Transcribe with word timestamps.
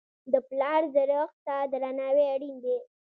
د 0.31 0.33
پلار 0.49 0.81
زړښت 0.93 1.37
ته 1.45 1.55
درناوی 1.71 2.25
اړین 2.35 2.55
دی. 2.65 2.77